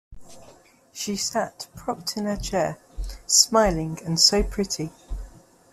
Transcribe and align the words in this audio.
She 0.91 1.15
sat 1.15 1.67
propped 1.75 2.17
in 2.17 2.25
her 2.25 2.35
chair, 2.35 2.79
smiling, 3.27 3.99
and 4.03 4.19
so 4.19 4.41
pretty. 4.41 4.89